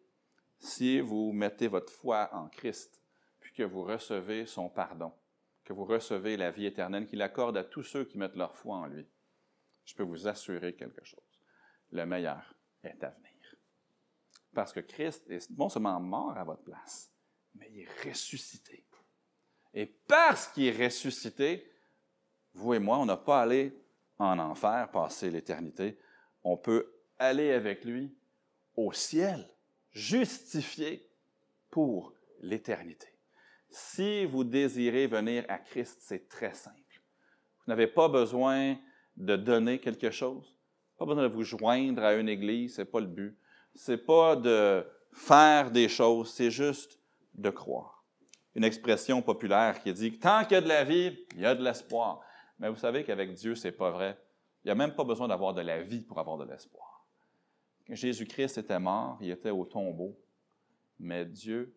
[0.59, 2.98] si vous mettez votre foi en Christ,
[3.59, 5.11] que vous recevez son pardon,
[5.65, 8.77] que vous recevez la vie éternelle qu'il accorde à tous ceux qui mettent leur foi
[8.77, 9.05] en lui,
[9.83, 11.41] je peux vous assurer quelque chose.
[11.91, 12.55] Le meilleur
[12.85, 13.55] est à venir.
[14.53, 17.11] Parce que Christ est non seulement mort à votre place,
[17.53, 18.85] mais il est ressuscité.
[19.73, 21.69] Et parce qu'il est ressuscité,
[22.53, 23.77] vous et moi, on n'a pas allé
[24.19, 25.99] en enfer passer l'éternité.
[26.45, 28.15] On peut aller avec lui
[28.77, 29.53] au ciel,
[29.91, 31.11] justifié
[31.69, 33.18] pour l'éternité.
[33.69, 36.75] Si vous désirez venir à Christ, c'est très simple.
[37.65, 38.77] Vous n'avez pas besoin
[39.15, 40.57] de donner quelque chose,
[40.97, 43.37] pas besoin de vous joindre à une église, c'est pas le but.
[43.75, 46.99] C'est pas de faire des choses, c'est juste
[47.35, 48.03] de croire.
[48.55, 51.53] Une expression populaire qui dit tant qu'il y a de la vie, il y a
[51.55, 52.21] de l'espoir.
[52.57, 54.17] Mais vous savez qu'avec Dieu, c'est pas vrai.
[54.63, 57.05] Il n'y a même pas besoin d'avoir de la vie pour avoir de l'espoir.
[57.87, 60.19] Jésus-Christ était mort, il était au tombeau,
[60.99, 61.73] mais Dieu,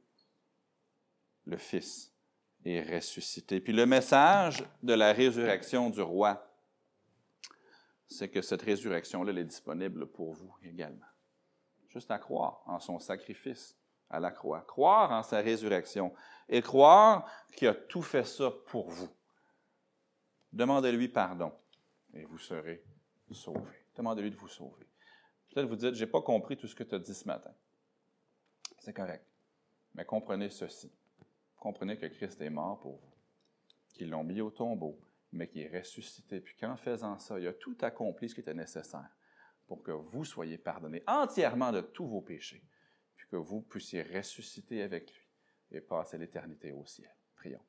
[1.46, 2.12] le Fils,
[2.64, 3.60] est ressuscité.
[3.60, 6.48] Puis le message de la résurrection du roi,
[8.06, 11.06] c'est que cette résurrection-là, est disponible pour vous également.
[11.88, 13.76] Juste à croire en son sacrifice
[14.08, 16.14] à la croix, croire en sa résurrection
[16.48, 17.26] et croire
[17.56, 19.08] qu'il a tout fait ça pour vous.
[20.52, 21.52] Demandez-lui pardon
[22.12, 22.84] et vous serez
[23.34, 23.86] sauvés.
[23.96, 24.86] Demandez-lui de vous sauver.
[25.50, 27.52] Peut-être vous dites, j'ai pas compris tout ce que tu as dit ce matin.
[28.78, 29.24] C'est correct.
[29.94, 30.90] Mais comprenez ceci.
[31.62, 33.12] Comprenez que Christ est mort pour vous,
[33.94, 34.98] qu'ils l'ont mis au tombeau,
[35.30, 36.40] mais qu'il est ressuscité.
[36.40, 39.08] Puis qu'en faisant ça, il a tout accompli ce qui était nécessaire
[39.68, 42.64] pour que vous soyez pardonnés entièrement de tous vos péchés,
[43.14, 45.24] puis que vous puissiez ressusciter avec lui
[45.70, 47.14] et passer l'éternité au ciel.
[47.36, 47.62] Prions.